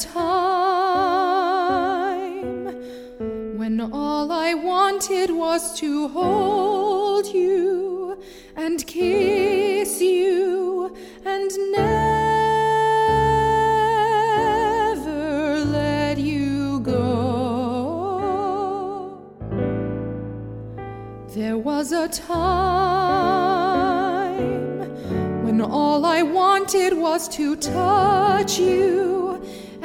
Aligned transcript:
Time 0.00 0.16
when 3.58 3.80
all 3.92 4.32
I 4.32 4.54
wanted 4.54 5.30
was 5.30 5.78
to 5.80 6.08
hold 6.08 7.26
you 7.26 8.18
and 8.56 8.86
kiss 8.86 10.00
you 10.00 10.96
and 11.26 11.50
never 11.72 12.06
let 15.66 16.16
you 16.16 16.80
go. 16.80 17.60
There 21.34 21.58
was 21.58 21.92
a 21.92 22.08
time 22.08 22.80
when 25.44 25.60
all 25.60 26.06
I 26.06 26.22
wanted 26.22 26.96
was 26.96 27.28
to 27.36 27.54
touch 27.54 28.58
you 28.58 29.19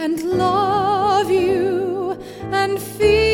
and 0.05 0.21
love 0.37 1.31
you 1.31 2.15
and 2.51 2.79
feel 2.79 3.24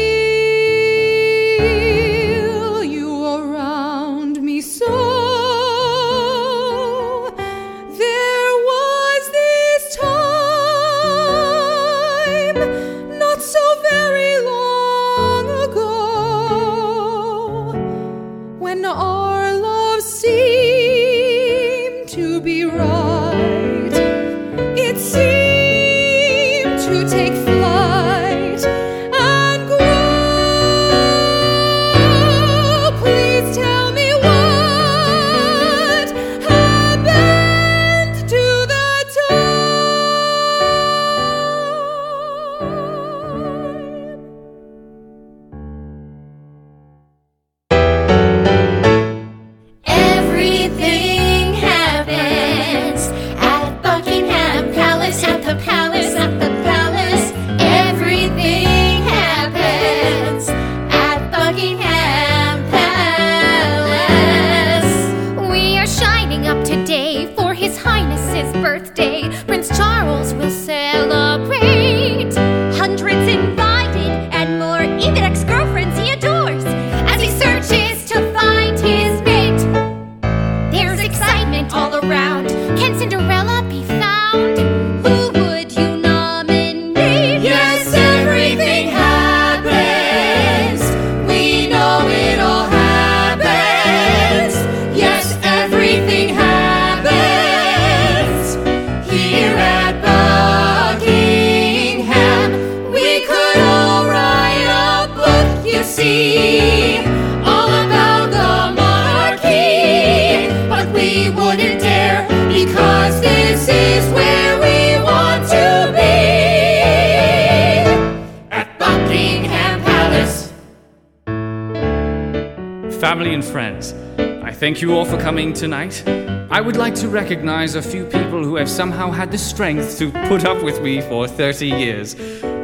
friends, 123.51 123.93
I 124.17 124.53
thank 124.53 124.81
you 124.81 124.93
all 124.93 125.03
for 125.03 125.19
coming 125.19 125.51
tonight. 125.51 126.07
I 126.49 126.61
would 126.61 126.77
like 126.77 126.95
to 126.95 127.09
recognize 127.09 127.75
a 127.75 127.81
few 127.81 128.05
people 128.05 128.45
who 128.45 128.55
have 128.55 128.69
somehow 128.69 129.11
had 129.11 129.29
the 129.29 129.37
strength 129.37 129.97
to 129.97 130.09
put 130.29 130.45
up 130.45 130.63
with 130.63 130.81
me 130.81 131.01
for 131.01 131.27
30 131.27 131.67
years. 131.67 132.15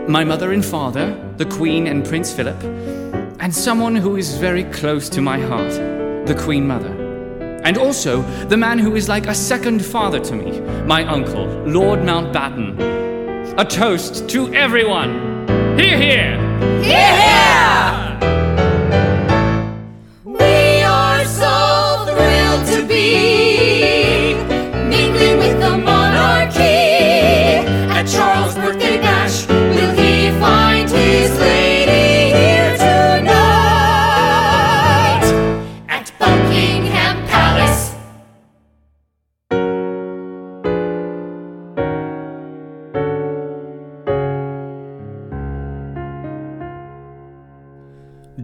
My 0.08 0.24
mother 0.24 0.54
and 0.54 0.64
father, 0.64 1.14
the 1.36 1.46
Queen 1.46 1.88
and 1.88 2.06
Prince 2.06 2.32
Philip, 2.32 2.64
and 3.42 3.54
someone 3.54 3.98
who 3.98 4.16
is 4.16 4.38
very 4.38 4.64
close 4.64 5.10
to 5.10 5.22
my 5.22 5.38
heart, 5.38 5.74
the 6.26 6.36
Queen 6.40 6.66
Mother. 6.66 6.94
And 7.66 7.78
also 7.78 8.22
the 8.46 8.56
man 8.56 8.80
who 8.80 8.96
is 8.96 9.10
like 9.10 9.28
a 9.28 9.36
second 9.36 9.84
father 9.84 10.22
to 10.22 10.36
me, 10.36 10.62
my 10.86 11.04
uncle, 11.04 11.48
Lord 11.66 12.00
Mountbatten. 12.00 13.60
A 13.60 13.66
toast 13.66 14.30
to 14.30 14.54
everyone! 14.54 15.46
Hear, 15.78 15.98
here! 15.98 16.82
hear! 16.82 17.48
We 17.52 17.57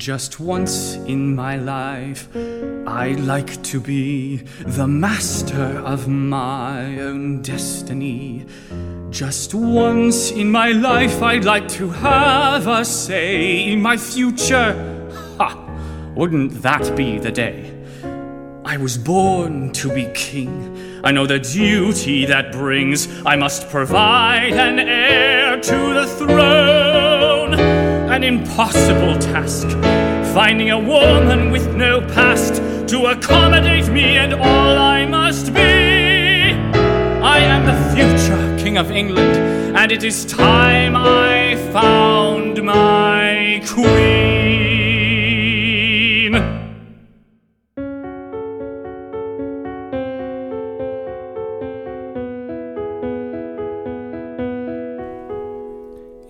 Just 0.04 0.38
once 0.42 0.96
in 0.96 1.34
my 1.34 1.56
life, 1.56 2.28
I'd 2.86 3.22
like 3.22 3.64
to 3.64 3.80
be 3.80 4.44
the 4.66 4.86
master 4.86 5.80
of 5.86 6.10
my 6.10 7.00
own 7.00 7.42
destiny. 7.42 8.46
Just 9.12 9.54
once 9.54 10.30
in 10.30 10.52
my 10.52 10.74
life, 10.74 11.22
I'd 11.22 11.46
like 11.46 11.70
to 11.80 11.88
have 11.88 12.68
a 12.68 12.84
say 12.84 13.72
in 13.72 13.82
my 13.82 13.96
future. 13.96 14.74
Ha! 15.38 15.56
Wouldn't 16.18 16.62
that 16.64 16.98
be 16.98 17.18
the 17.18 17.32
day? 17.32 17.72
I 18.66 18.76
was 18.76 18.98
born 18.98 19.72
to 19.72 19.88
be 19.88 20.12
king. 20.14 21.00
I 21.06 21.12
know 21.14 21.26
the 21.26 21.40
duty 21.40 22.26
that 22.26 22.52
brings. 22.52 23.08
I 23.26 23.38
must 23.38 23.70
provide 23.70 24.52
an 24.52 24.80
heir 24.80 25.62
to 25.62 25.94
the 25.94 26.08
throne. 26.08 27.54
An 28.14 28.24
impossible 28.24 29.18
task. 29.18 29.68
Finding 30.34 30.72
a 30.72 30.80
woman 30.80 31.52
with 31.52 31.76
no 31.76 32.02
past 32.02 32.56
to 32.90 33.06
accommodate 33.06 33.88
me 33.90 34.18
and 34.18 34.34
all 34.34 34.78
I 34.80 35.06
must 35.06 35.54
be. 35.54 35.62
I 37.22 37.38
am 37.38 37.66
the 37.68 37.76
future 37.94 38.58
King 38.58 38.80
of 38.80 38.90
England, 38.90 39.38
and 39.78 39.92
it 39.92 40.04
is 40.04 40.26
time 40.26 40.96
I 40.96 41.56
found 41.72 42.64
my 42.64 43.62
queen. 43.68 44.34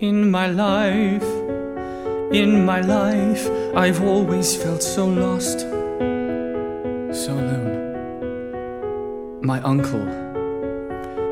In 0.00 0.30
my 0.30 0.48
life, 0.48 1.13
in 2.34 2.64
my 2.64 2.80
life, 2.80 3.48
I've 3.76 4.02
always 4.02 4.56
felt 4.56 4.82
so 4.82 5.06
lost, 5.06 5.60
so 5.60 7.32
alone. 7.32 7.82
My 9.40 9.60
uncle, 9.62 10.04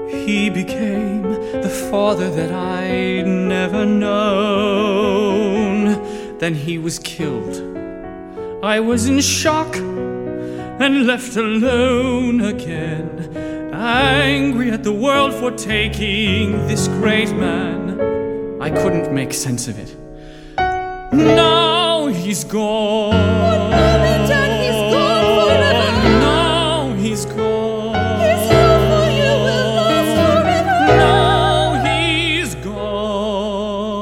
he 0.09 0.49
became 0.49 1.23
the 1.67 1.69
father 1.91 2.31
that 2.31 2.53
I'd 2.53 3.27
never 3.27 3.85
known. 3.85 5.19
Then 6.39 6.55
he 6.55 6.79
was 6.79 7.01
killed. 7.01 7.57
I 8.63 8.79
was 8.79 9.07
in 9.09 9.21
shock 9.21 9.75
and 9.77 11.07
left 11.07 11.37
alone 11.37 12.41
again 12.41 13.11
angry 13.75 14.71
at 14.71 14.85
the 14.85 14.93
world 14.93 15.35
for 15.35 15.51
taking 15.51 16.53
this 16.69 16.87
great 16.89 17.33
man. 17.33 18.01
I 18.61 18.71
couldn't 18.71 19.13
make 19.13 19.33
sense 19.33 19.67
of 19.67 19.77
it. 19.79 20.02
Now 21.13 22.07
he's 22.07 22.43
gone. 22.43 23.11
moment 23.71 24.31
and 24.31 24.53
he's 24.63 24.81
gone 24.95 25.25
forever. 25.47 26.09
Now 26.21 26.95
he's 26.95 27.27
gone. 27.27 28.21
His 28.21 28.49
love 28.51 28.83
for 28.91 29.09
you 29.13 29.31
will 29.45 29.75
last 29.77 30.15
forever. 30.17 30.71
Now 30.97 31.85
he's 31.85 32.55
gone. 32.65 33.93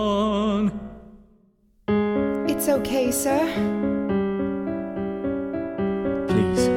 It's 2.48 2.68
okay, 2.68 3.10
sir. 3.10 3.42
Please, 6.28 6.68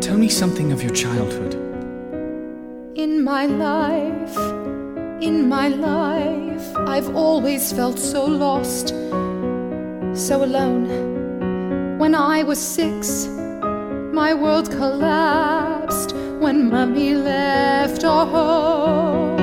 tell 0.00 0.16
me 0.16 0.28
something 0.28 0.70
of 0.70 0.80
your 0.80 0.94
childhood. 0.94 1.54
In 2.94 3.24
my 3.24 3.46
life, 3.46 4.36
in 5.20 5.48
my 5.48 5.66
life, 5.66 6.76
I've 6.86 7.16
always 7.16 7.72
felt 7.72 7.98
so 7.98 8.24
lost, 8.24 8.94
so 10.30 10.44
alone. 10.44 11.98
When 11.98 12.14
I 12.14 12.44
was 12.44 12.60
six, 12.60 13.26
my 14.20 14.32
world 14.32 14.70
collapsed 14.70 16.14
when 16.38 16.70
Mummy 16.70 17.14
left 17.14 18.04
our 18.04 18.26
home. 18.26 19.34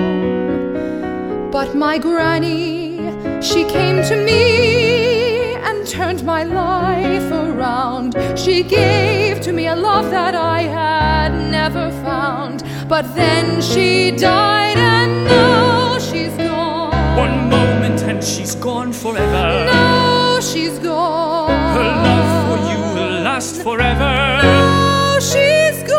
But 1.51 1.75
my 1.75 1.97
granny, 1.97 2.99
she 3.41 3.65
came 3.65 4.01
to 4.11 4.15
me 4.15 5.55
and 5.67 5.85
turned 5.85 6.23
my 6.23 6.43
life 6.43 7.29
around. 7.33 8.15
She 8.39 8.63
gave 8.63 9.41
to 9.41 9.51
me 9.51 9.67
a 9.67 9.75
love 9.75 10.09
that 10.11 10.35
I 10.35 10.61
had 10.61 11.31
never 11.51 11.91
found. 12.07 12.63
But 12.87 13.13
then 13.13 13.61
she 13.61 14.11
died, 14.11 14.77
and 14.77 15.25
now 15.25 15.99
she's 15.99 16.35
gone. 16.37 17.17
One 17.17 17.49
moment 17.49 18.03
and 18.03 18.23
she's 18.23 18.55
gone 18.55 18.93
forever. 18.93 19.96
Now 20.37 20.43
she's 20.43 20.77
gone. 20.77 21.49
Her 21.49 21.89
love 22.05 22.31
for 22.45 22.59
you 22.69 22.77
will 22.93 23.21
last 23.23 23.63
forever. 23.63 24.13
Now 24.43 25.17
she's 25.19 25.81
gone. 25.81 25.97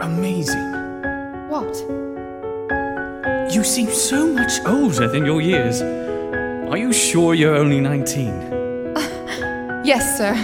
Amazing. 0.00 0.72
What? 1.48 1.76
You 3.54 3.62
seem 3.62 3.88
so 3.90 4.26
much 4.32 4.50
older 4.66 5.06
than 5.06 5.24
your 5.24 5.40
years. 5.40 5.80
Are 5.80 6.76
you 6.76 6.92
sure 6.92 7.34
you're 7.34 7.54
only 7.54 7.78
19? 7.78 8.96
Yes, 9.84 10.18
sir. 10.18 10.34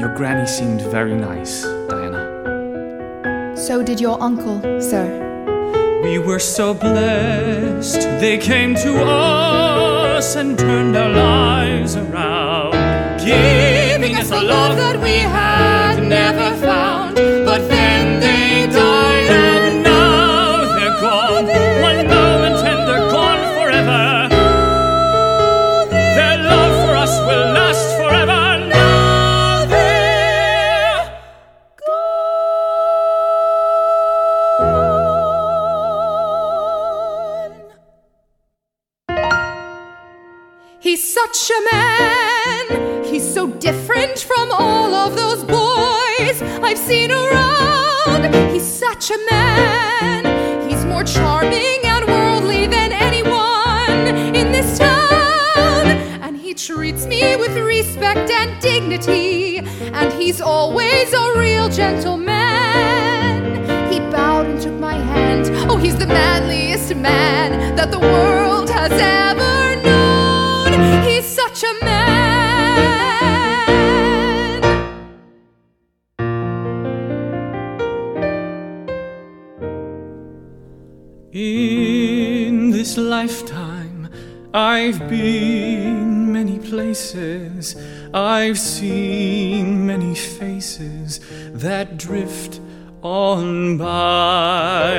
Your 0.00 0.12
granny 0.16 0.48
seemed 0.48 0.80
very 0.90 1.14
nice, 1.14 1.62
Diana. 1.88 3.54
So 3.56 3.84
did 3.84 4.00
your 4.00 4.20
uncle, 4.20 4.60
sir. 4.80 5.25
We 6.06 6.18
were 6.18 6.38
so 6.38 6.72
blessed. 6.72 8.00
They 8.20 8.38
came 8.38 8.76
to 8.76 8.92
us 9.04 10.36
and 10.36 10.56
turned 10.56 10.96
our 10.96 11.08
lives 11.08 11.96
around, 11.96 13.18
giving 13.18 14.14
us 14.14 14.30
a 14.30 14.40
love 14.40 14.76
that 14.76 15.00
we 15.00 15.16
had 15.18 16.04
never 16.04 16.50
found. 16.58 16.65
Gentleman. 61.86 63.42
He 63.90 63.98
bowed 64.14 64.46
and 64.46 64.60
took 64.60 64.78
my 64.88 64.98
hand. 65.12 65.44
Oh, 65.70 65.76
he's 65.76 65.96
the 65.96 66.06
manliest 66.06 66.94
man 66.96 67.76
that 67.76 67.90
the 67.94 68.00
world 68.00 68.68
has 68.70 68.92
ever 68.92 69.56
known. 69.86 70.70
He's 71.06 71.26
such 71.42 71.62
a 71.62 71.74
man. 71.84 72.06
In 81.32 82.70
this 82.70 82.96
lifetime, 82.96 84.08
I've 84.52 85.00
been 85.08 86.15
many 86.38 86.58
places. 86.58 87.74
I've 88.12 88.58
seen 88.58 89.86
many 89.86 90.14
faces 90.14 91.08
that 91.64 91.96
drift 91.96 92.60
on 93.00 93.78
by. 93.78 94.98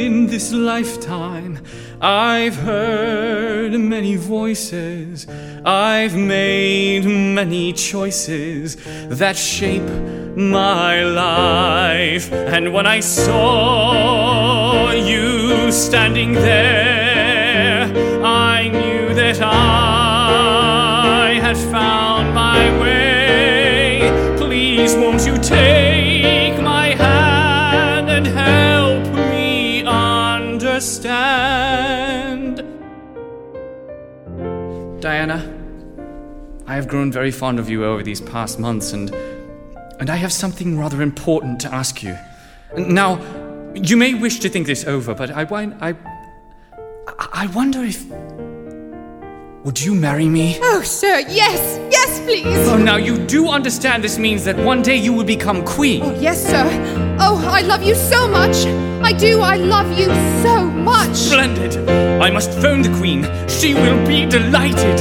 In 0.00 0.26
this 0.26 0.52
lifetime, 0.52 1.52
I've 2.00 2.56
heard 2.56 3.72
many 3.78 4.16
voices. 4.16 5.28
I've 5.64 6.16
made 6.16 7.04
many 7.40 7.72
choices 7.72 8.76
that 9.20 9.36
shape 9.36 9.90
my 10.36 11.04
life. 11.04 12.32
And 12.32 12.74
when 12.74 12.86
I 12.96 12.98
saw 12.98 14.90
you 14.90 15.70
standing 15.70 16.32
there, 16.32 17.01
Please, 24.92 25.00
won't 25.00 25.26
you 25.26 25.38
take 25.38 26.60
my 26.60 26.88
hand 26.88 28.10
and 28.10 28.26
help 28.26 29.06
me 29.30 29.84
understand? 29.86 30.92
Diana, 35.00 35.50
I 36.66 36.74
have 36.74 36.88
grown 36.88 37.10
very 37.10 37.30
fond 37.30 37.58
of 37.58 37.70
you 37.70 37.86
over 37.86 38.02
these 38.02 38.20
past 38.20 38.58
months, 38.60 38.92
and 38.92 39.14
and 39.98 40.10
I 40.10 40.16
have 40.16 40.30
something 40.32 40.78
rather 40.78 41.00
important 41.00 41.58
to 41.60 41.72
ask 41.72 42.02
you. 42.02 42.14
Now, 42.76 43.18
you 43.74 43.96
may 43.96 44.12
wish 44.12 44.40
to 44.40 44.50
think 44.50 44.66
this 44.66 44.84
over, 44.84 45.14
but 45.14 45.30
I 45.30 45.46
I 45.80 45.94
I 47.32 47.46
wonder 47.54 47.82
if 47.82 48.04
would 49.64 49.80
you 49.80 49.94
marry 49.94 50.26
me? 50.28 50.58
Oh, 50.60 50.82
sir, 50.82 51.20
yes, 51.28 51.78
yes, 51.90 52.20
please. 52.20 52.46
Oh, 52.68 52.76
now 52.76 52.96
you 52.96 53.16
do 53.26 53.48
understand 53.48 54.02
this 54.02 54.18
means 54.18 54.44
that 54.44 54.56
one 54.56 54.82
day 54.82 54.96
you 54.96 55.12
will 55.12 55.24
become 55.24 55.64
queen. 55.64 56.02
Oh, 56.02 56.18
Yes, 56.20 56.42
sir. 56.44 56.64
Oh, 57.20 57.38
I 57.48 57.60
love 57.62 57.82
you 57.82 57.94
so 57.94 58.26
much. 58.28 58.66
I 59.04 59.12
do, 59.12 59.40
I 59.40 59.56
love 59.56 59.96
you 59.98 60.06
so 60.42 60.64
much. 60.64 61.14
Splendid! 61.14 61.76
I 62.20 62.30
must 62.30 62.50
phone 62.60 62.82
the 62.82 62.88
queen. 62.96 63.22
She 63.48 63.74
will 63.74 64.06
be 64.06 64.26
delighted. 64.26 64.91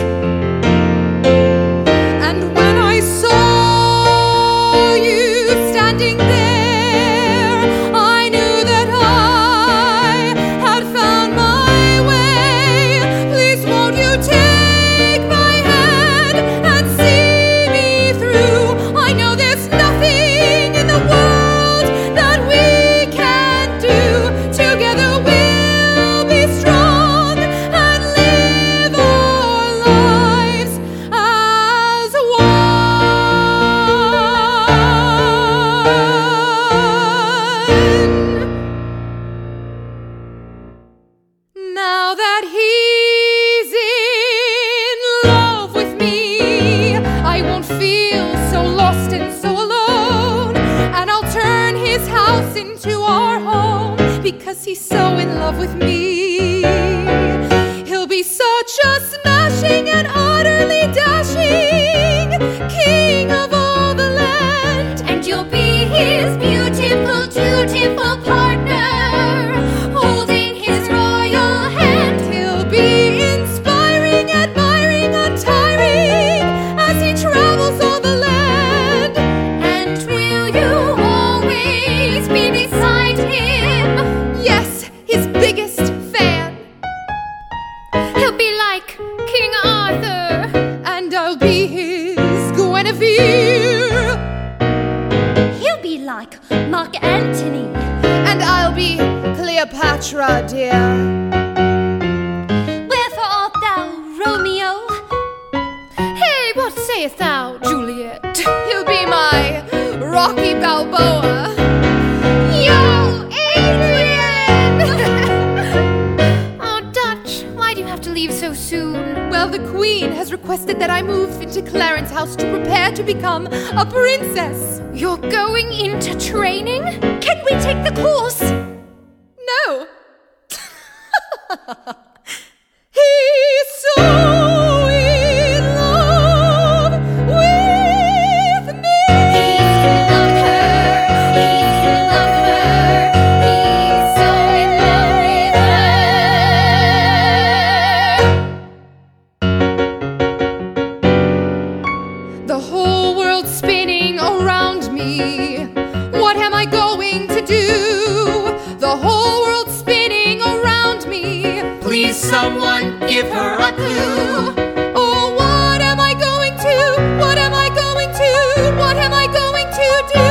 Someone 162.31 162.97
give 163.09 163.27
her 163.27 163.55
a 163.59 163.73
clue. 163.73 164.53
Oh, 164.95 165.35
what 165.35 165.81
am 165.81 165.99
I 165.99 166.13
going 166.13 166.55
to? 166.65 166.75
What 167.19 167.37
am 167.37 167.53
I 167.53 167.67
going 167.83 168.09
to? 168.21 168.31
What 168.79 168.95
am 168.95 169.13
I 169.13 169.27
going 169.41 169.67
to 169.79 169.89
do? 170.15 170.29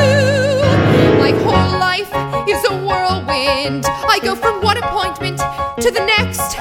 My 1.20 1.32
whole 1.44 1.78
life 1.78 2.10
is 2.48 2.64
a 2.72 2.74
whirlwind. 2.86 3.84
I 4.14 4.18
go 4.22 4.34
from 4.34 4.62
one 4.62 4.78
appointment 4.78 5.40
to 5.84 5.90
the 5.90 6.02
next. 6.14 6.56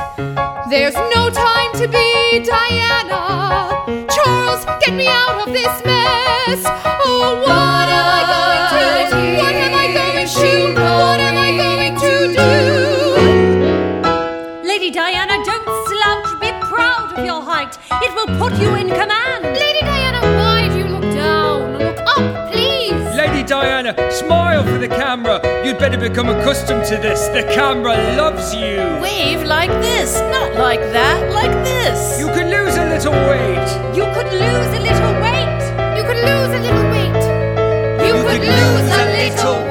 There's 0.69 0.97
no 1.15 1.29
time 1.29 1.71
to 1.81 1.87
be 1.87 2.43
Diana. 2.43 3.21
Charles, 4.15 4.65
get 4.81 4.93
me 4.93 5.07
out 5.07 5.47
of 5.47 5.53
this 5.53 5.75
mess. 5.85 6.61
Oh, 7.07 7.39
what 7.47 7.87
am 7.97 8.07
I 8.19 8.23
going 8.35 8.63
to 8.75 8.81
do? 9.15 9.37
What 9.41 9.55
am 9.55 9.73
I 9.73 9.87
going 9.99 10.27
to? 10.27 10.73
What 10.73 10.98
will 18.25 18.37
put 18.37 18.59
you 18.59 18.75
in 18.75 18.87
command. 18.87 19.43
Lady 19.43 19.79
Diana, 19.81 20.21
why 20.37 20.67
do 20.67 20.77
you 20.77 20.85
look 20.85 21.03
down? 21.13 21.77
Look 21.77 21.99
up, 21.99 22.51
please. 22.51 23.15
Lady 23.15 23.43
Diana, 23.43 23.93
smile 24.11 24.63
for 24.63 24.77
the 24.77 24.87
camera. 24.87 25.39
You'd 25.65 25.79
better 25.79 25.97
become 25.97 26.29
accustomed 26.29 26.85
to 26.85 26.97
this. 26.97 27.27
The 27.27 27.43
camera 27.53 27.95
loves 28.15 28.53
you. 28.53 28.77
Wave 29.01 29.43
like 29.43 29.71
this, 29.81 30.15
not 30.31 30.55
like 30.55 30.81
that, 30.91 31.31
like 31.31 31.51
this. 31.63 32.19
You 32.19 32.27
could 32.27 32.47
lose 32.47 32.75
a 32.75 32.85
little 32.85 33.13
weight. 33.29 33.69
You 33.95 34.05
could 34.15 34.31
lose 34.33 34.71
a 34.77 34.81
little 34.87 35.13
weight. 35.23 35.61
You 35.97 36.03
could 36.03 36.21
lose 36.29 36.51
a 36.57 36.61
little 36.65 36.85
weight. 36.93 37.21
You, 38.07 38.13
could 38.25 38.41
lose 38.41 38.91
a 38.91 39.05
little 39.17 39.61
weight. 39.61 39.68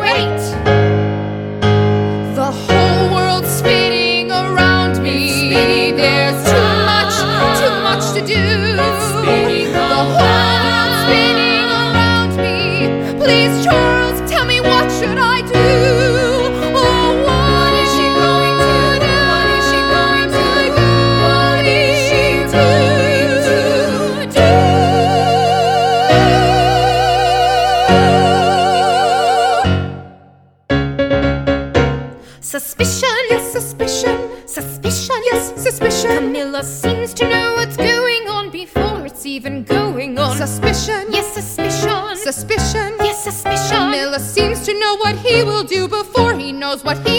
Knows 46.78 46.96
what 46.96 47.08
he 47.08 47.17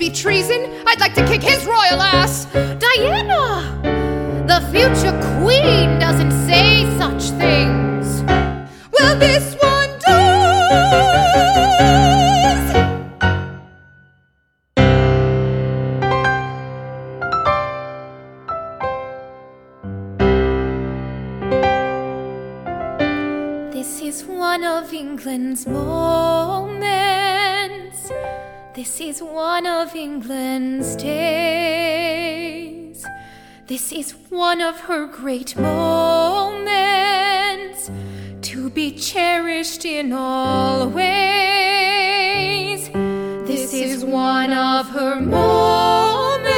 be 0.00 0.10
treason? 0.10 0.82
I'd 0.86 0.98
like 0.98 1.14
to 1.14 1.24
kick 1.26 1.42
his 1.42 1.66
royal 1.66 2.00
ass. 2.00 2.46
Diana! 2.54 3.68
The 4.46 4.60
future 4.72 5.12
queen 5.38 5.98
doesn't 5.98 6.32
say 6.48 6.86
such 6.96 7.24
things. 7.38 8.22
Well, 8.98 9.18
this 9.18 9.54
one 9.60 9.90
does. 10.00 10.30
This 23.74 24.00
is 24.00 24.24
one 24.24 24.64
of 24.64 24.94
England's 24.94 25.66
moments. 25.66 26.80
This 28.72 29.00
is 29.00 29.20
one 29.20 29.66
of 29.66 29.96
England's 29.96 30.94
days. 30.94 32.24
This 33.66 33.90
is 33.90 34.12
one 34.28 34.60
of 34.60 34.78
her 34.82 35.06
great 35.06 35.56
moments 35.56 36.70
to 38.42 38.70
be 38.70 38.92
cherished 38.92 39.84
in 39.84 40.12
all 40.12 40.88
ways. 40.88 41.10
This 43.44 43.74
is 43.74 44.04
one 44.04 44.52
of 44.52 44.88
her 44.90 45.20
moments 45.20 46.48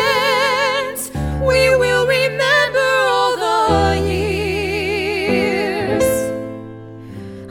we 1.41 1.75
will 1.77 2.07
remember 2.07 2.91
all 3.09 3.39
the 3.39 3.99
years. 4.07 6.05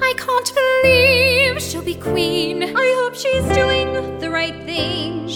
I 0.03 0.13
can't 0.18 0.53
believe 0.53 1.60
she'll 1.60 1.82
be 1.82 1.96
queen. 1.96 2.70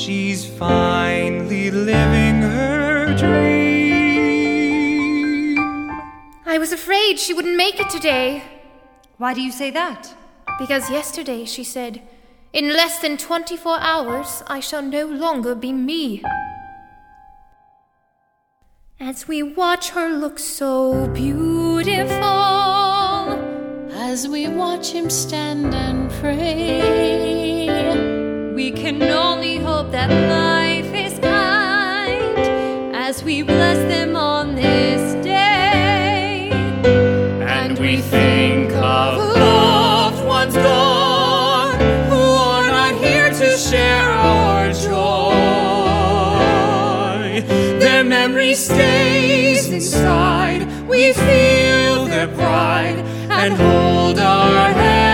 She's 0.05 0.45
finally 0.45 1.71
living 1.71 2.43
her 2.43 3.17
dream. 3.17 3.57
I 6.45 6.59
was 6.59 6.71
afraid 6.71 7.17
she 7.17 7.33
wouldn't 7.33 7.57
make 7.57 7.79
it 7.79 7.89
today. 7.89 8.43
Why 9.17 9.33
do 9.33 9.41
you 9.41 9.51
say 9.51 9.71
that? 9.71 10.13
Because 10.59 10.91
yesterday 10.91 11.45
she 11.45 11.63
said, 11.63 12.03
In 12.53 12.67
less 12.67 12.99
than 12.99 13.17
24 13.17 13.79
hours, 13.79 14.43
I 14.45 14.59
shall 14.59 14.83
no 14.83 15.07
longer 15.07 15.55
be 15.55 15.73
me. 15.73 16.21
As 18.99 19.27
we 19.27 19.41
watch 19.41 19.89
her 19.89 20.09
look 20.09 20.37
so 20.37 21.07
beautiful, 21.15 22.21
As 23.89 24.27
we 24.27 24.47
watch 24.47 24.91
him 24.91 25.09
stand 25.09 25.73
and 25.73 26.11
pray, 26.11 27.94
We 28.55 28.71
can 28.71 29.03
only 29.03 29.57
hope 29.57 29.91
that 29.91 30.09
life 30.09 30.93
is 30.93 31.19
kind 31.19 32.95
as 32.95 33.21
we 33.21 33.41
bless 33.41 33.77
them 33.89 34.15
on 34.15 34.55
this 34.55 35.13
day. 35.25 36.51
And 37.41 37.77
we 37.77 37.97
think 37.97 38.71
of 38.71 39.17
loved 39.17 40.25
ones 40.25 40.55
gone 40.55 41.79
who 42.09 42.15
are 42.15 42.67
not 42.67 42.95
here 43.03 43.29
to 43.29 43.57
share 43.57 44.09
our 44.09 44.71
joy. 44.71 44.95
Their 47.81 48.05
memory 48.05 48.53
stays 48.53 49.67
inside. 49.67 50.65
We 50.87 51.11
feel 51.11 52.05
their 52.05 52.29
pride 52.29 52.99
and 53.29 53.53
hold 53.53 54.17
our 54.17 54.71
heads 54.71 55.04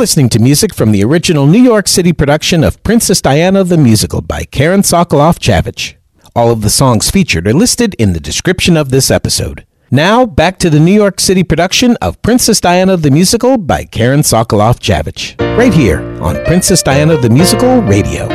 listening 0.00 0.30
to 0.30 0.38
music 0.38 0.74
from 0.74 0.92
the 0.92 1.04
original 1.04 1.46
New 1.46 1.62
York 1.62 1.86
City 1.86 2.10
production 2.10 2.64
of 2.64 2.82
Princess 2.82 3.20
Diana 3.20 3.62
the 3.64 3.76
Musical 3.76 4.22
by 4.22 4.44
Karen 4.44 4.80
Sokolof 4.80 5.38
Javitch. 5.38 5.96
All 6.34 6.50
of 6.50 6.62
the 6.62 6.70
songs 6.70 7.10
featured 7.10 7.46
are 7.46 7.52
listed 7.52 7.94
in 7.98 8.14
the 8.14 8.18
description 8.18 8.78
of 8.78 8.88
this 8.88 9.10
episode. 9.10 9.66
Now, 9.90 10.24
back 10.24 10.56
to 10.60 10.70
the 10.70 10.80
New 10.80 10.94
York 10.94 11.20
City 11.20 11.44
production 11.44 11.98
of 12.00 12.22
Princess 12.22 12.62
Diana 12.62 12.96
the 12.96 13.10
Musical 13.10 13.58
by 13.58 13.84
Karen 13.84 14.20
Sokolof 14.20 14.78
Javitch. 14.78 15.38
Right 15.58 15.74
here 15.74 16.00
on 16.22 16.42
Princess 16.46 16.82
Diana 16.82 17.18
the 17.18 17.28
Musical 17.28 17.82
Radio. 17.82 18.26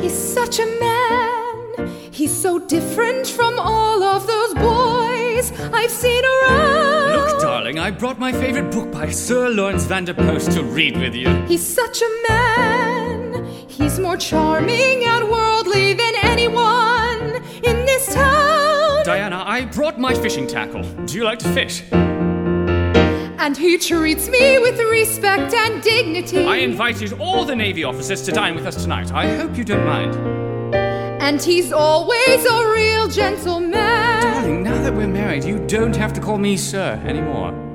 He's 0.00 0.18
such 0.18 0.58
a 0.58 0.66
man. 0.80 1.88
He's 2.10 2.36
so 2.36 2.58
different 2.58 3.28
from 3.28 3.56
all 3.60 4.02
of 4.02 4.26
those 4.26 4.54
boys 4.54 5.52
I've 5.72 5.92
seen 5.92 6.24
brought 7.98 8.18
my 8.18 8.30
favorite 8.30 8.70
book 8.70 8.92
by 8.92 9.10
Sir 9.10 9.48
Laurens 9.48 9.84
van 9.86 10.04
der 10.04 10.14
Post 10.14 10.52
to 10.52 10.62
read 10.62 10.96
with 10.96 11.16
you. 11.16 11.28
He's 11.46 11.66
such 11.66 12.00
a 12.00 12.22
man. 12.28 13.44
He's 13.66 13.98
more 13.98 14.16
charming 14.16 15.04
and 15.04 15.28
worldly 15.28 15.94
than 15.94 16.14
anyone 16.22 17.42
in 17.64 17.84
this 17.86 18.14
town. 18.14 19.04
Diana, 19.04 19.42
I 19.44 19.64
brought 19.64 19.98
my 19.98 20.14
fishing 20.14 20.46
tackle. 20.46 20.82
Do 21.06 21.16
you 21.16 21.24
like 21.24 21.40
to 21.40 21.48
fish? 21.48 21.82
And 21.92 23.56
he 23.56 23.78
treats 23.78 24.28
me 24.28 24.58
with 24.60 24.78
respect 24.78 25.52
and 25.54 25.82
dignity. 25.82 26.44
I 26.44 26.56
invited 26.56 27.14
all 27.14 27.44
the 27.44 27.56
Navy 27.56 27.82
officers 27.82 28.22
to 28.22 28.32
dine 28.32 28.54
with 28.54 28.66
us 28.66 28.80
tonight. 28.80 29.12
I 29.12 29.36
hope 29.36 29.56
you 29.56 29.64
don't 29.64 29.84
mind. 29.84 30.14
And 31.20 31.42
he's 31.42 31.72
always 31.72 32.44
a 32.46 32.70
real 32.70 33.08
gentleman. 33.08 33.72
Darling, 33.72 34.62
now 34.62 34.80
that 34.82 34.94
we're 34.94 35.08
married, 35.08 35.42
you 35.42 35.58
don't 35.66 35.96
have 35.96 36.12
to 36.12 36.20
call 36.20 36.38
me 36.38 36.56
sir 36.56 37.02
anymore. 37.04 37.67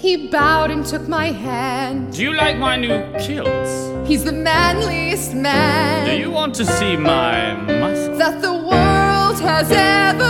He 0.00 0.28
bowed 0.28 0.70
and 0.70 0.84
took 0.86 1.06
my 1.08 1.26
hand. 1.26 2.14
Do 2.14 2.22
you 2.22 2.32
like 2.32 2.56
my 2.56 2.74
new 2.76 3.02
kilts? 3.18 4.08
He's 4.08 4.24
the 4.24 4.32
manliest 4.32 5.34
man 5.34 6.06
Do 6.06 6.16
you 6.16 6.30
want 6.30 6.54
to 6.54 6.64
see 6.64 6.96
my 6.96 7.52
muscles? 7.80 8.18
that 8.18 8.40
the 8.40 8.54
world 8.54 9.38
has 9.40 9.70
ever 9.70 10.29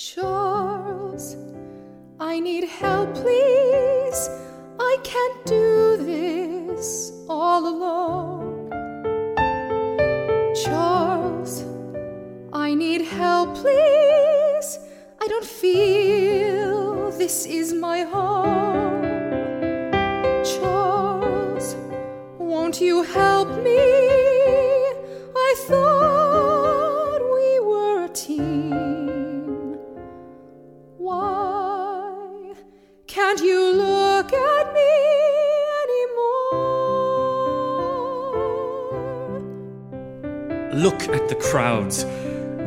Charles, 0.00 1.36
I 2.20 2.38
need 2.38 2.62
help, 2.62 3.12
please. 3.16 3.47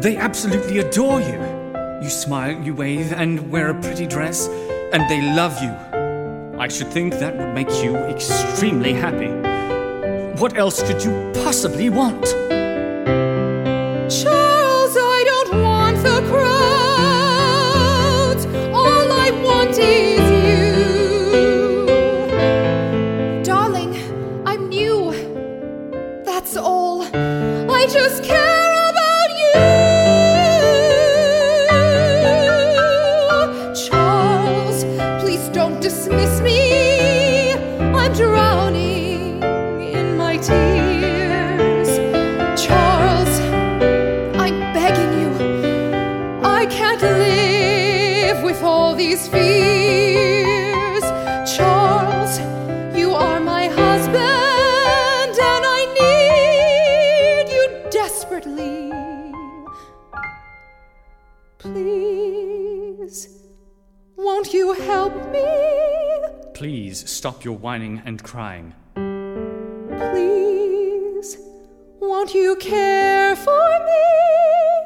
They 0.02 0.18
absolutely 0.18 0.80
adore 0.80 1.22
you. 1.22 1.40
You 2.02 2.10
smile, 2.10 2.60
you 2.60 2.74
wave, 2.74 3.14
and 3.14 3.52
wear 3.52 3.70
a 3.70 3.80
pretty 3.80 4.08
dress, 4.08 4.48
and 4.48 5.08
they 5.08 5.22
love 5.22 5.62
you. 5.62 5.70
I 6.60 6.70
should 6.70 6.88
think 6.88 7.20
that 7.20 7.38
would 7.38 7.54
make 7.54 7.70
you 7.84 7.96
extremely 7.96 8.94
happy. 8.94 9.30
What 10.42 10.58
else 10.58 10.82
could 10.82 11.04
you 11.04 11.32
possibly 11.44 11.92
want? 11.92 12.26
Please 66.92 67.10
stop 67.10 67.46
your 67.46 67.56
whining 67.56 68.02
and 68.04 68.22
crying. 68.22 68.74
Please, 69.96 71.38
won't 72.02 72.34
you 72.34 72.58
care 72.58 73.34
for 73.38 73.70
me? 73.86 74.04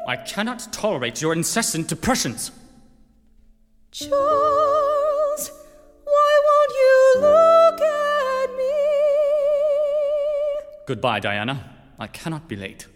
I 0.06 0.16
cannot 0.24 0.72
tolerate 0.72 1.20
your 1.20 1.32
incessant 1.32 1.88
depressions. 1.88 2.52
Charles, 3.90 5.50
why 6.04 6.40
won't 6.46 6.72
you 6.80 7.14
look 7.22 7.80
at 7.80 8.54
me? 8.56 8.74
Goodbye, 10.86 11.18
Diana. 11.18 11.74
I 11.98 12.06
cannot 12.06 12.46
be 12.46 12.54
late. 12.54 12.86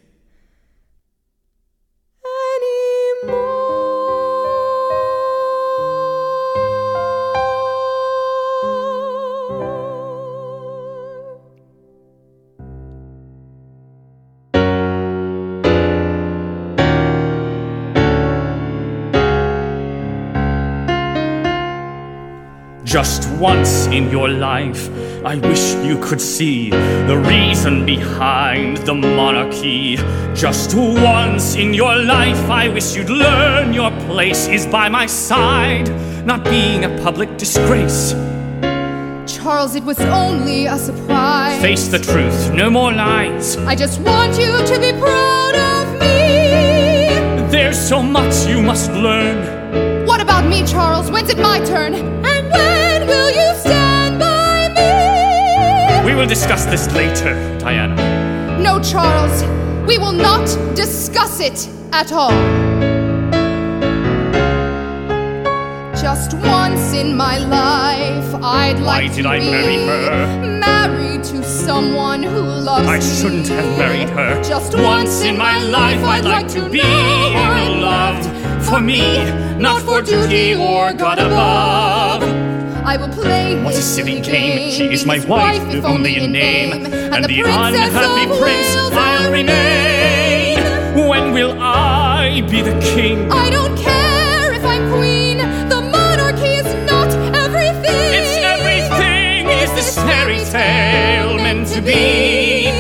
Just 22.90 23.30
once 23.38 23.86
in 23.86 24.10
your 24.10 24.28
life, 24.28 24.90
I 25.24 25.36
wish 25.36 25.74
you 25.86 25.96
could 26.02 26.20
see 26.20 26.70
the 26.70 27.22
reason 27.24 27.86
behind 27.86 28.78
the 28.78 28.94
monarchy. 28.94 29.94
Just 30.34 30.74
once 30.74 31.54
in 31.54 31.72
your 31.72 31.94
life, 31.94 32.50
I 32.50 32.66
wish 32.66 32.96
you'd 32.96 33.08
learn 33.08 33.72
your 33.72 33.92
place 34.08 34.48
is 34.48 34.66
by 34.66 34.88
my 34.88 35.06
side, 35.06 35.88
not 36.26 36.42
being 36.42 36.84
a 36.84 36.88
public 37.00 37.38
disgrace. 37.38 38.10
Charles, 39.24 39.76
it 39.76 39.84
was 39.84 40.00
only 40.00 40.66
a 40.66 40.76
surprise. 40.76 41.62
Face 41.62 41.86
the 41.86 42.00
truth, 42.00 42.52
no 42.52 42.70
more 42.70 42.92
lies. 42.92 43.56
I 43.58 43.76
just 43.76 44.00
want 44.00 44.36
you 44.36 44.50
to 44.66 44.80
be 44.80 44.90
proud 44.98 45.54
of 45.54 45.92
me. 46.00 47.52
There's 47.52 47.78
so 47.78 48.02
much 48.02 48.48
you 48.48 48.60
must 48.60 48.90
learn. 48.90 49.60
What 50.06 50.20
about 50.20 50.44
me, 50.44 50.66
Charles? 50.66 51.08
When's 51.08 51.30
it 51.30 51.38
my 51.38 51.64
turn? 51.64 52.19
We 56.10 56.16
will 56.16 56.26
discuss 56.26 56.64
this 56.66 56.92
later, 56.92 57.32
Diana. 57.60 57.94
No, 58.60 58.80
Charles, 58.82 59.44
we 59.86 59.96
will 59.96 60.10
not 60.10 60.44
discuss 60.74 61.38
it 61.38 61.68
at 61.92 62.10
all. 62.10 62.32
Just 65.94 66.34
once 66.38 66.94
in 66.94 67.16
my 67.16 67.38
life, 67.38 68.34
I'd 68.42 68.80
Why 68.80 69.02
like 69.02 69.14
to 69.14 69.28
I 69.28 69.38
be 69.38 69.50
marry 69.52 69.76
her? 69.86 70.58
married 70.58 71.22
to 71.30 71.44
someone 71.44 72.24
who 72.24 72.40
loves 72.40 72.88
I 72.88 72.98
me. 72.98 73.02
shouldn't 73.04 73.46
have 73.46 73.78
married 73.78 74.08
her. 74.08 74.42
Just 74.42 74.74
once 74.76 75.22
in 75.22 75.38
my 75.38 75.62
life, 75.62 76.02
I'd 76.02 76.24
like 76.24 76.48
to 76.48 76.68
be 76.68 76.82
loved 76.82 78.26
for 78.66 78.80
me, 78.80 79.02
not 79.60 79.80
for 79.82 80.02
duty 80.02 80.56
or 80.56 80.92
God 80.92 81.20
above. 81.20 82.09
I 82.90 82.96
will 82.96 83.08
play 83.08 83.54
What 83.62 83.74
a 83.74 83.82
silly 83.82 84.20
game. 84.20 84.72
She 84.72 84.92
is 84.92 85.06
my 85.06 85.24
wife, 85.26 85.62
if 85.72 85.84
only 85.84 86.16
in 86.16 86.32
name, 86.32 86.72
and, 86.72 87.24
the, 87.24 87.42
unhappy 87.42 88.26
prince 88.40 88.74
I'll 88.92 89.30
remain. 89.30 90.58
When 91.08 91.32
will 91.32 91.54
I 91.60 92.40
be 92.50 92.62
the 92.62 92.76
king? 92.80 93.30
I 93.30 93.48
don't 93.48 93.78
care 93.78 94.54
if 94.54 94.64
I'm 94.64 94.90
queen. 94.90 95.38
The 95.68 95.80
monarchy 95.80 96.54
is 96.62 96.66
not 96.90 97.10
everything. 97.44 98.10
It's 98.18 98.36
everything. 98.54 99.46
Is 99.46 99.70
this 99.78 99.94
fairy 99.94 100.40
tale 100.46 101.36
meant 101.36 101.68
to 101.68 101.80
be? 101.80 102.72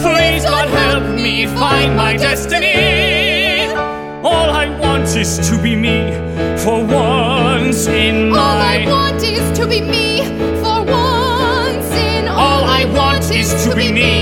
Please, 0.00 0.42
God, 0.42 0.70
help 0.70 1.04
me 1.20 1.44
find 1.44 1.94
my 1.98 2.16
destiny. 2.16 3.74
All 4.24 4.48
I 4.64 4.74
want 4.80 5.14
is 5.14 5.36
to 5.50 5.62
be 5.62 5.76
me 5.76 6.12
for 6.56 6.82
once 7.60 7.86
in 7.88 8.30
All 8.30 8.58
I 8.74 8.86
want 8.86 9.22
is 9.22 9.58
to 9.58 9.66
be 9.66 9.80
me 9.80 10.24
for 10.62 10.78
once 10.82 11.90
in 11.92 12.26
All 12.26 12.64
I 12.64 12.86
want 12.96 13.30
is 13.30 13.50
to 13.64 13.76
be 13.76 13.92
me 13.92 14.19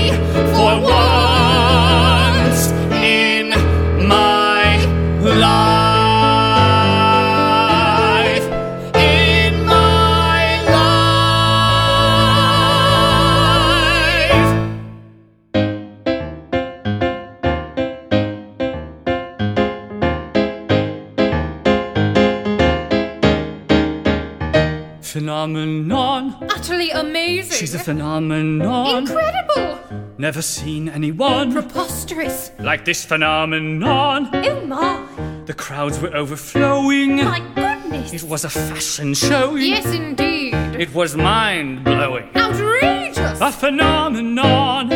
Never 30.29 30.43
seen 30.43 30.89
anyone 30.89 31.51
Preposterous. 31.51 32.51
like 32.59 32.85
this 32.85 33.03
phenomenon. 33.03 34.29
Oh 34.31 34.63
my. 34.67 35.43
The 35.47 35.55
crowds 35.55 35.99
were 35.99 36.15
overflowing. 36.15 37.15
My 37.15 37.39
goodness. 37.55 38.13
It 38.13 38.21
was 38.21 38.45
a 38.45 38.49
fashion 38.51 39.15
show. 39.15 39.55
Yes, 39.55 39.87
indeed. 39.87 40.53
It 40.79 40.93
was 40.93 41.15
mind 41.17 41.83
blowing. 41.83 42.29
Outrageous. 42.35 43.41
A 43.41 43.51
phenomenon. 43.51 44.91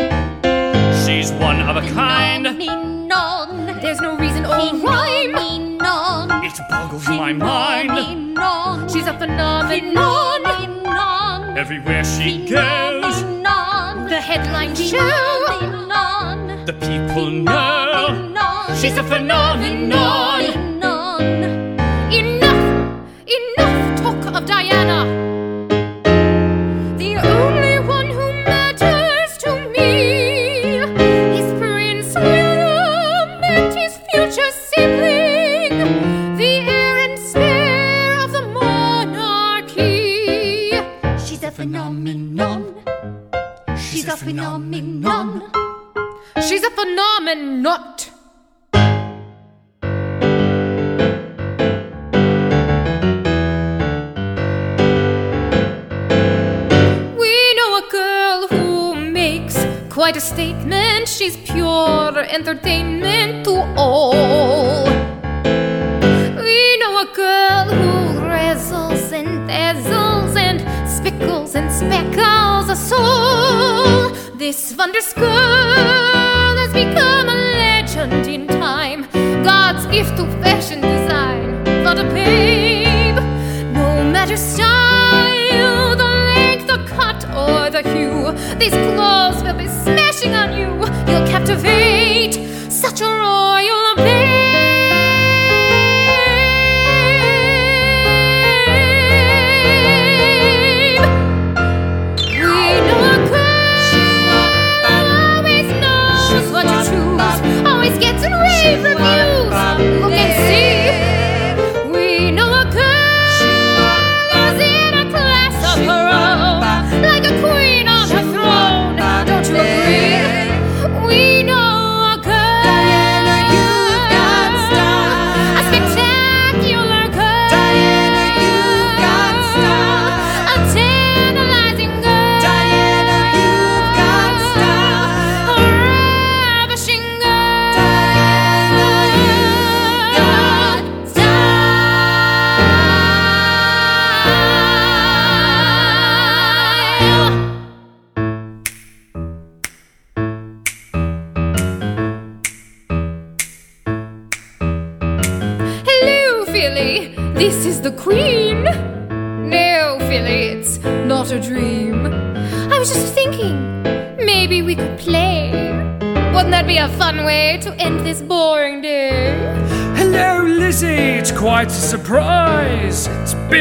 She's 1.04 1.32
one 1.32 1.58
of 1.62 1.78
a 1.78 1.82
kind. 1.92 2.46
Phenomenon. 2.46 3.80
There's 3.82 4.00
no 4.00 4.16
reason 4.16 4.46
or 4.46 4.50
rhyme. 4.86 5.32
Phenomenon. 5.34 6.44
It 6.44 6.60
boggles 6.70 7.08
my 7.08 7.32
mind. 7.32 7.90
Phenomenon. 7.90 8.88
She's 8.88 9.08
a 9.08 9.18
phenomenon. 9.18 9.80
Phenomenon. 9.80 11.58
Everywhere 11.58 12.04
she 12.04 12.46
goes, 12.46 13.18
Phenomenon. 13.18 13.43
The 14.14 14.20
headline 14.20 14.76
show. 14.76 14.96
Phenomenon. 15.58 16.66
the 16.66 16.72
people 16.74 17.30
know. 17.32 18.30
She's 18.80 18.96
a 18.96 19.02
phenomenon. 19.02 20.54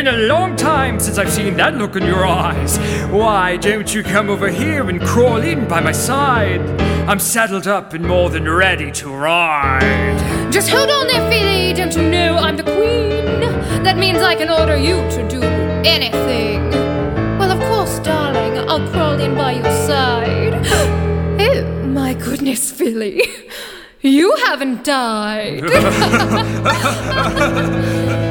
been 0.03 0.15
a 0.15 0.27
long 0.27 0.55
time 0.57 0.99
since 0.99 1.17
I've 1.17 1.31
seen 1.31 1.55
that 1.55 1.75
look 1.75 1.95
in 1.95 2.03
your 2.03 2.25
eyes. 2.25 2.77
Why 3.09 3.55
don't 3.55 3.93
you 3.93 4.03
come 4.03 4.29
over 4.29 4.49
here 4.49 4.89
and 4.89 5.01
crawl 5.01 5.37
in 5.37 5.65
by 5.65 5.79
my 5.79 5.93
side? 5.93 6.59
I'm 7.07 7.19
saddled 7.19 7.67
up 7.67 7.93
and 7.93 8.05
more 8.05 8.29
than 8.29 8.49
ready 8.49 8.91
to 8.91 9.09
ride. 9.09 10.51
Just 10.51 10.69
hold 10.69 10.89
on 10.89 11.07
there, 11.07 11.31
Philly. 11.31 11.73
Don't 11.73 11.95
you 11.95 12.09
know 12.09 12.35
I'm 12.35 12.57
the 12.57 12.63
queen? 12.63 13.39
That 13.83 13.97
means 13.97 14.17
I 14.17 14.35
can 14.35 14.49
order 14.49 14.75
you 14.75 14.95
to 15.11 15.25
do 15.29 15.41
anything. 15.41 16.69
Well, 17.39 17.51
of 17.51 17.59
course, 17.69 17.99
darling, 17.99 18.57
I'll 18.69 18.85
crawl 18.91 19.21
in 19.21 19.35
by 19.35 19.53
your 19.53 19.71
side. 19.87 20.53
oh, 21.39 21.83
my 21.85 22.13
goodness, 22.13 22.71
Philly. 22.71 23.21
You 24.05 24.35
haven't 24.35 24.83
died. 24.83 25.63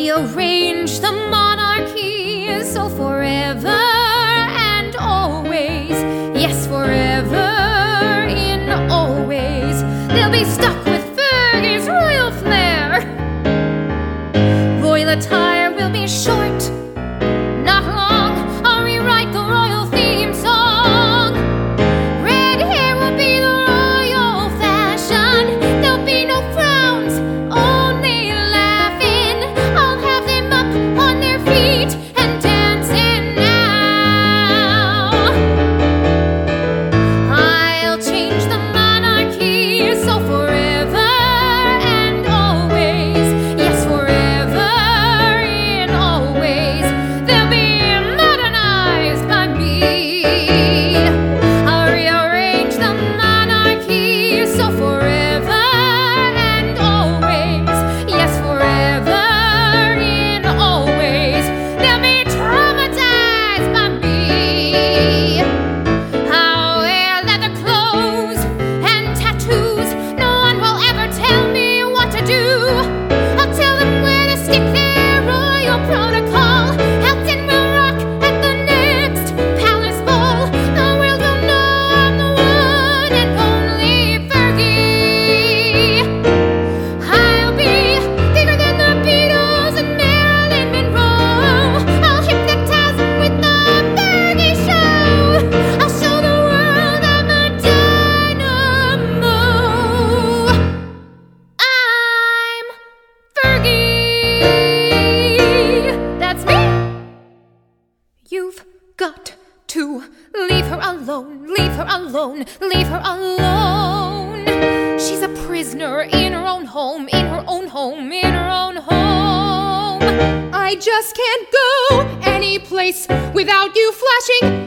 rearrange 0.00 1.00
the 1.00 1.29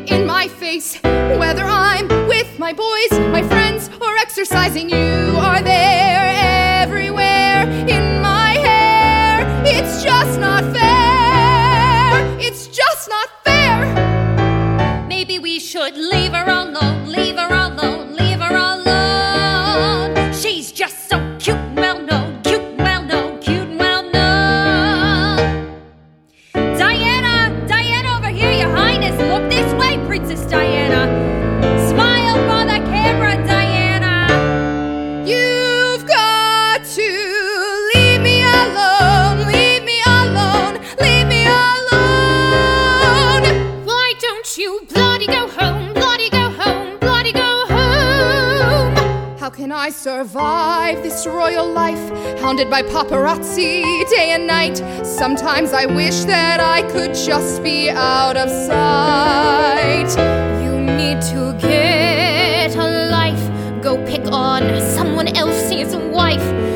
in 0.07 0.25
my 0.25 0.47
face. 0.47 0.99
Whether 1.03 1.63
I'm 1.63 2.07
with 2.27 2.59
my 2.59 2.73
boys, 2.73 3.11
my 3.37 3.43
friends, 3.43 3.89
or 4.01 4.15
exercising, 4.17 4.89
you 4.89 5.35
are 5.37 5.61
there. 5.61 5.92
surrounded 52.53 52.69
by 52.69 52.83
paparazzi 52.83 53.83
day 54.09 54.31
and 54.31 54.45
night. 54.45 54.77
Sometimes 55.03 55.73
I 55.73 55.87
wish 55.87 56.23
that 56.25 56.59
I 56.59 56.83
could 56.91 57.15
just 57.15 57.63
be 57.63 57.89
out 57.89 58.37
of 58.37 58.47
sight. 58.49 60.09
You 60.63 60.79
need 60.79 61.19
to 61.33 61.57
get 61.59 62.75
a 62.75 63.09
life, 63.09 63.81
go 63.81 63.97
pick 64.05 64.25
on 64.31 64.79
someone 64.81 65.29
else's 65.35 65.95
wife. 65.95 66.72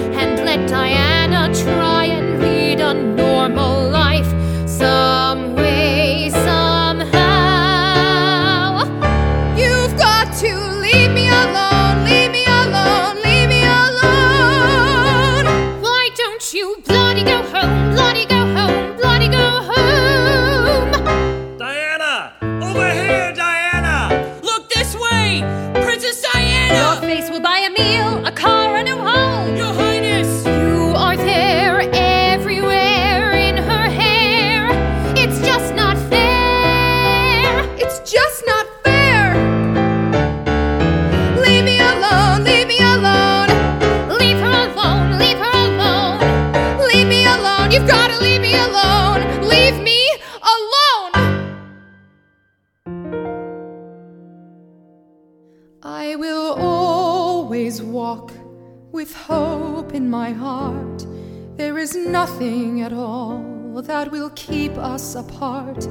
Apart. 65.18 65.88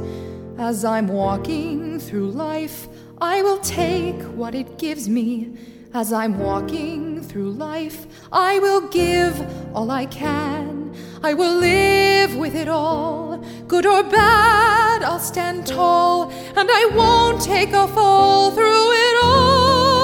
As 0.59 0.85
I'm 0.85 1.09
walking 1.09 2.01
through 2.01 2.31
life, 2.31 2.89
I 3.21 3.43
will 3.43 3.59
take 3.59 4.23
what 4.23 4.55
it 4.55 4.79
gives 4.79 5.09
me. 5.09 5.53
As 5.93 6.13
I'm 6.13 6.39
walking 6.39 7.21
through 7.23 7.51
life, 7.53 8.07
I 8.33 8.59
will 8.59 8.89
give 8.89 9.35
all 9.75 9.91
I 9.91 10.07
can. 10.07 10.95
I 11.23 11.35
will 11.35 11.57
live 11.57 12.37
with 12.37 12.55
it 12.55 12.69
all. 12.69 13.39
Good 13.67 13.85
or 13.87 14.03
bad, 14.03 15.03
I'll 15.03 15.19
stand 15.19 15.67
tall, 15.67 16.31
and 16.31 16.71
I 16.71 16.91
won't 16.95 17.43
take 17.43 17.73
a 17.73 17.89
fall 17.89 18.51
through 18.53 18.93
it 18.93 19.17
all. 19.25 19.97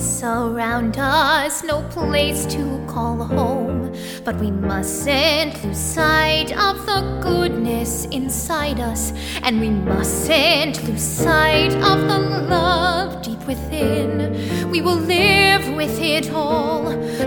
sadness 0.00 0.22
around 0.22 0.96
us, 0.98 1.62
no 1.62 1.82
place 1.90 2.46
to 2.46 2.84
call 2.88 3.16
home. 3.24 3.92
But 4.24 4.36
we 4.36 4.50
mustn't 4.50 5.62
lose 5.64 5.78
sight 5.78 6.52
of 6.52 6.86
the 6.86 7.18
goodness 7.22 8.06
inside 8.06 8.80
us, 8.80 9.12
and 9.42 9.60
we 9.60 9.70
mustn't 9.70 10.82
lose 10.88 11.02
sight 11.02 11.72
of 11.74 12.08
the 12.08 12.18
love 12.48 13.22
deep 13.22 13.44
within. 13.46 14.70
We 14.70 14.80
will 14.80 14.96
live 14.96 15.74
with 15.76 16.00
it 16.00 16.30
all, 16.30 16.84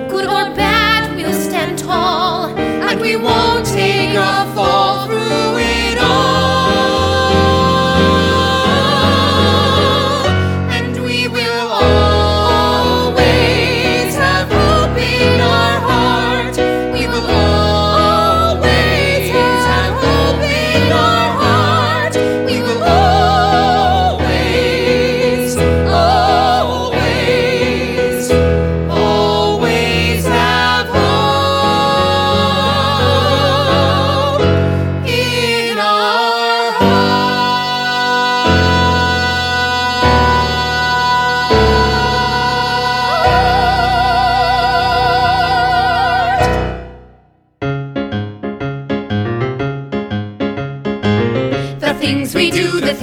good 0.09 0.25
or 0.25 0.55
bad, 0.55 1.15
we'll 1.15 1.33
stand 1.33 1.79
tall, 1.79 2.47
and 2.57 2.99
we 2.99 3.15
won't 3.15 3.65
take 3.65 4.15
a 4.15 4.51
fall 4.55 5.05
through 5.07 5.52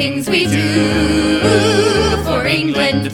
things 0.00 0.30
we 0.30 0.46
do 0.46 1.42
for 2.24 2.46
England. 2.46 3.10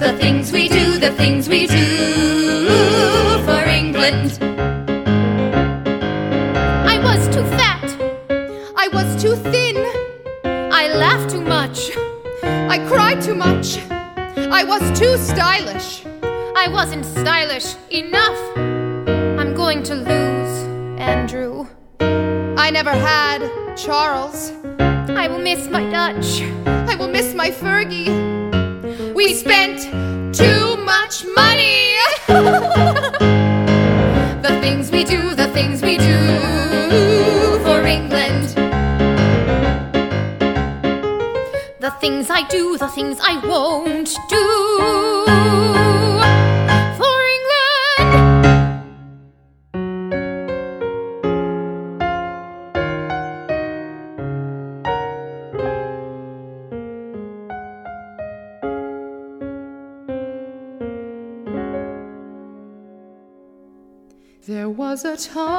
The 0.00 0.16
things 0.18 0.50
we 0.50 0.70
do, 0.70 0.96
the 0.96 1.10
things 1.10 1.46
we 1.46 1.66
do 1.66 1.86
for 3.44 3.62
England. 3.68 4.38
I 6.94 6.96
was 7.04 7.28
too 7.34 7.44
fat. 7.58 7.84
I 8.78 8.88
was 8.94 9.22
too 9.22 9.36
thin. 9.52 9.76
I 10.80 10.88
laughed 11.04 11.28
too 11.32 11.42
much. 11.42 11.90
I 12.74 12.78
cried 12.88 13.20
too 13.20 13.34
much. 13.34 13.76
I 14.60 14.64
was 14.64 14.80
too 14.98 15.18
stylish. 15.18 16.02
I 16.56 16.66
wasn't 16.72 17.04
stylish 17.04 17.74
enough. 17.90 18.40
I'm 19.38 19.52
going 19.54 19.82
to 19.82 19.94
lose, 19.96 20.54
Andrew. 20.98 21.66
I 22.56 22.70
never 22.70 22.92
had 22.92 23.33
Charles. 23.84 24.50
I 24.78 25.28
will 25.28 25.38
miss 25.38 25.68
my 25.68 25.84
Dutch. 25.90 26.40
Was 64.76 65.04
a 65.04 65.16
time 65.16 65.54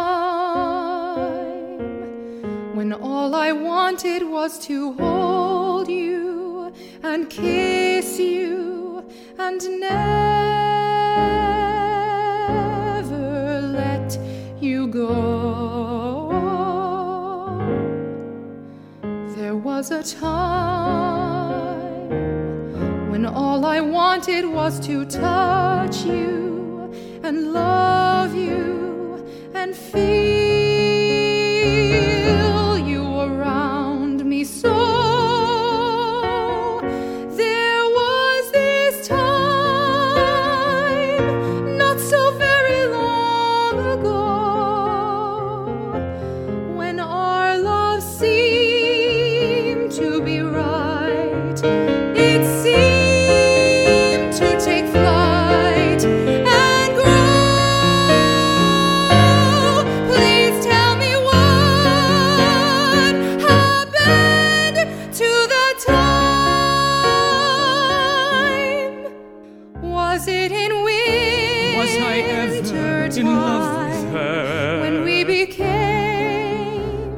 when 2.76 2.92
all 2.92 3.34
I 3.34 3.54
wanted 3.54 4.24
was 4.24 4.60
to 4.68 4.92
hold 4.94 5.88
you 5.88 6.74
and 7.02 7.30
kiss 7.30 8.20
you 8.20 9.06
and 9.40 9.62
never 9.80 9.92
let 13.62 14.20
you 14.60 14.88
go. 14.88 15.14
There 19.38 19.56
was 19.56 19.92
a 19.92 20.04
time 20.04 22.10
when 23.10 23.26
all 23.26 23.66
I 23.66 23.80
wanted 23.80 24.46
was 24.46 24.78
to 24.82 25.06
touch 25.06 26.04
you 26.04 26.45
blessed 70.26 70.52
in 70.52 70.84
winter 70.84 71.78
Was 71.78 71.98
I 71.98 72.18
ever 72.20 73.06
in 73.06 73.26
love 73.26 73.90
with 73.90 74.14
her? 74.14 74.82
When 74.82 75.04
we 75.04 75.24
became 75.24 76.06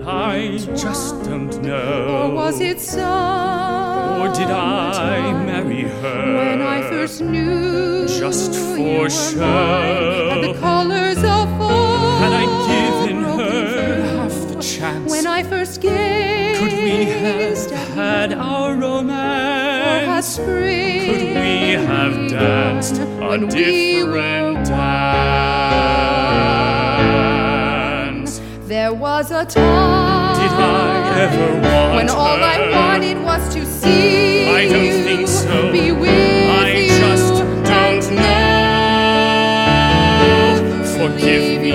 I 0.07 0.57
just 0.75 1.23
don't 1.25 1.61
know. 1.61 2.29
Or 2.29 2.35
was 2.35 2.61
it 2.61 2.79
so 2.79 3.01
Or 3.01 4.27
did 4.33 4.49
I 4.49 5.33
marry 5.45 5.83
her? 5.83 6.37
When 6.37 6.61
I 6.61 6.81
first 6.89 7.21
knew 7.21 8.07
Just 8.07 8.53
for 8.53 9.09
show 9.09 9.31
sure. 9.31 9.43
Had 9.43 10.43
the 10.43 10.59
colors 10.59 11.17
of 11.17 11.47
fall 11.57 12.17
Had 12.19 12.33
I 12.33 12.45
given 12.67 13.23
her 13.23 14.01
half 14.17 14.35
the 14.49 14.61
chance 14.61 15.11
When 15.11 15.27
I 15.27 15.43
first 15.43 15.81
gave 15.81 16.57
Could 16.59 16.73
we 16.73 17.05
have 17.05 17.71
had 17.95 18.33
our 18.33 18.75
romance? 18.75 20.37
Or 20.39 20.43
spring 20.43 21.26
we 21.67 21.73
have 21.73 22.29
danced 22.29 22.95
a 22.95 23.37
different 23.45 24.65
dance? 24.67 24.77
There 28.67 28.93
was 28.93 29.31
a 29.31 29.43
time 29.43 30.35
Did 30.39 30.51
I 30.51 31.19
ever 31.23 31.53
want 31.59 31.95
when 31.95 32.09
all 32.09 32.41
I 32.41 32.71
wanted 32.71 33.21
was 33.21 33.53
to 33.53 33.65
see 33.65 34.49
I 34.49 34.69
don't 34.69 34.85
you, 34.85 35.03
think 35.03 35.27
so. 35.27 35.69
be 35.73 35.91
with 35.91 36.09
I 36.09 36.71
you, 36.71 36.87
just 36.87 37.33
don't 37.65 38.15
know. 38.15 38.77
Forgive 40.97 41.61
me, 41.61 41.71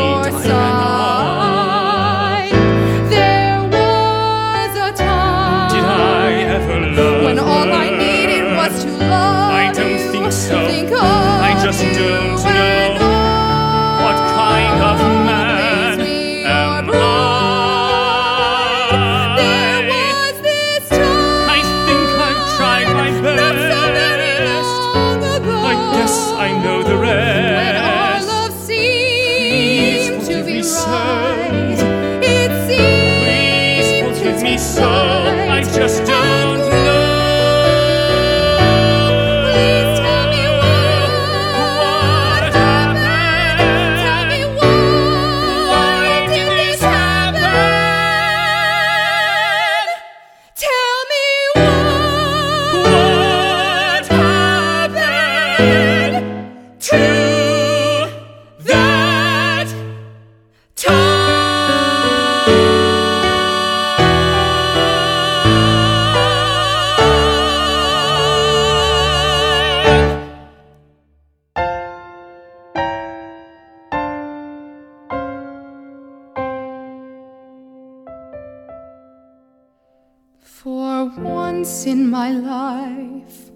my 82.23 82.31
life, 82.31 83.51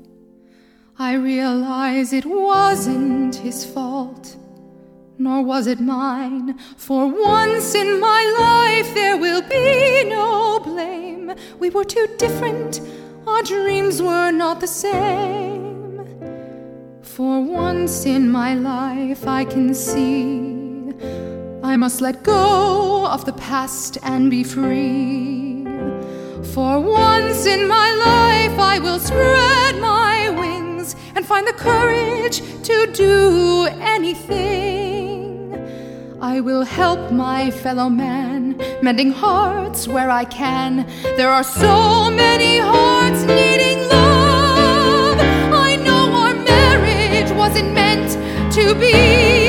I 0.99 1.13
realize 1.15 2.13
it 2.13 2.27
wasn't 2.27 3.37
his 3.37 3.65
fault, 3.65 4.37
nor 5.19 5.39
was 5.53 5.69
it 5.69 5.79
mine. 5.79 6.59
For 6.77 7.03
once 7.07 7.77
in 7.77 8.01
my 8.01 8.23
life, 8.49 8.89
there 8.93 9.17
will 9.25 9.43
be 9.43 10.11
no 10.11 10.59
blame. 10.59 11.33
We 11.61 11.71
were 11.71 11.85
too 11.85 12.09
different, 12.19 12.81
our 13.25 13.43
dreams 13.45 14.03
were 14.03 14.33
not 14.33 14.57
the 14.61 14.73
same. 14.87 15.85
For 17.03 17.35
once 17.41 18.05
in 18.05 18.29
my 18.41 18.53
life, 18.55 19.29
I 19.41 19.45
can 19.45 19.75
see 19.75 20.93
I 21.63 21.77
must 21.77 22.01
let 22.01 22.25
go 22.25 23.07
of 23.07 23.25
the 23.29 23.37
past 23.51 23.99
and 24.03 24.29
be 24.29 24.43
free. 24.43 25.36
For 26.57 26.81
once 26.81 27.45
in 27.45 27.69
my 27.69 27.93
life, 27.93 28.59
I 28.59 28.79
will 28.79 28.99
spread 28.99 29.79
my 29.79 30.31
wings 30.31 30.97
and 31.15 31.23
find 31.27 31.47
the 31.47 31.53
courage 31.53 32.41
to 32.63 32.91
do 32.95 33.67
anything. 33.79 35.53
I 36.19 36.41
will 36.41 36.63
help 36.63 37.13
my 37.13 37.51
fellow 37.51 37.91
man, 37.91 38.57
mending 38.81 39.13
hearts 39.13 39.87
where 39.87 40.09
I 40.09 40.25
can. 40.25 40.87
There 41.19 41.29
are 41.29 41.45
so 41.45 42.11
many 42.11 42.57
hearts 42.57 43.25
needing 43.25 43.87
love. 43.91 45.19
I 45.53 45.77
know 45.77 46.11
our 46.23 46.35
marriage 46.37 47.31
wasn't 47.33 47.75
meant 47.75 48.13
to 48.55 48.75
be, 48.77 49.46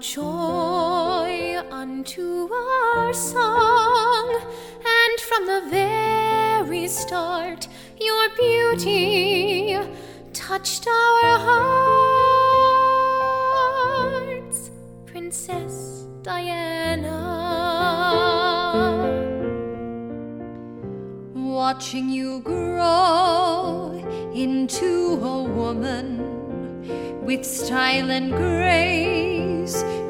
joy 0.00 1.58
unto 1.70 2.48
our 2.52 3.12
song. 3.12 4.40
And 4.84 5.20
from 5.20 5.46
the 5.46 5.62
very 5.70 6.88
start, 6.88 7.68
your 8.00 8.28
beauty 8.36 9.78
touched 10.32 10.86
our 10.86 11.38
hearts. 14.28 14.70
Princess 15.06 16.06
Diana. 16.22 17.22
Watching 21.34 22.10
you 22.10 22.40
grow 22.40 23.92
into 24.34 25.18
a 25.22 25.42
woman 25.42 27.24
with 27.24 27.44
style 27.44 28.10
and 28.10 28.30
grace 28.32 29.45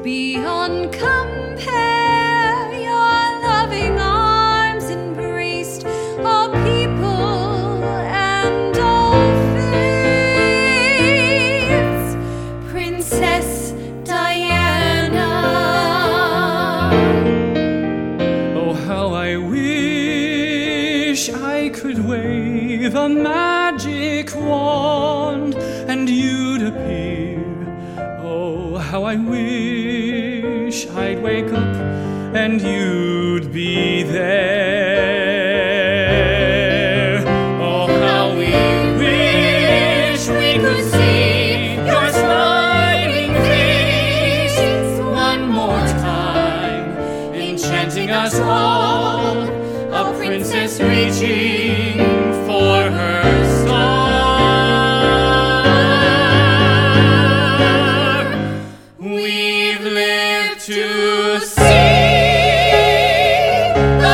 beyond 0.03 0.91
compare. 0.93 2.26
And 32.47 32.61
you'd 32.61 33.06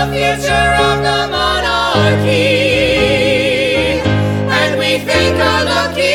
the 0.05 0.11
future 0.11 0.69
of 0.89 0.97
the 1.01 1.27
monarchy, 1.31 2.33
and 4.49 4.77
we 4.77 4.97
think 4.99 5.35
a 5.37 5.63
lucky 5.63 6.12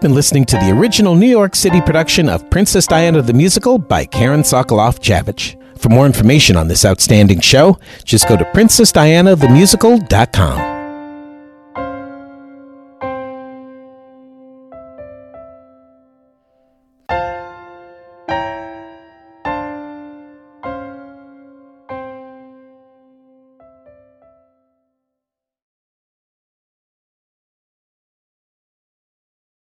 You've 0.00 0.08
been 0.08 0.14
listening 0.14 0.46
to 0.46 0.56
the 0.56 0.70
original 0.70 1.14
New 1.14 1.28
York 1.28 1.54
City 1.54 1.82
production 1.82 2.30
of 2.30 2.48
Princess 2.48 2.86
Diana 2.86 3.20
the 3.20 3.34
Musical 3.34 3.76
by 3.76 4.06
Karen 4.06 4.40
Sokolof 4.40 4.98
Javitch. 4.98 5.58
For 5.78 5.90
more 5.90 6.06
information 6.06 6.56
on 6.56 6.68
this 6.68 6.86
outstanding 6.86 7.40
show, 7.40 7.78
just 8.04 8.26
go 8.26 8.38
to 8.38 8.44
princessdianathemusical.com. 8.44 10.79